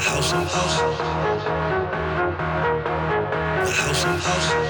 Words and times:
house, 0.00 0.30
house, 0.32 0.52
house, 0.52 0.80
The 3.66 3.72
house, 3.72 4.02
house, 4.02 4.24
house, 4.24 4.24
house, 4.24 4.65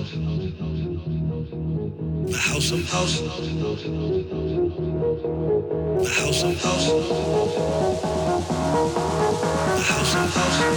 The 0.00 0.06
house 2.38 2.72
of 2.72 2.88
house. 2.88 3.20
The 3.20 3.26
house 6.08 6.42
of 6.42 6.62
house. 6.62 6.86
The 9.76 9.82
house 9.84 10.14
of 10.14 10.34
house. 10.34 10.69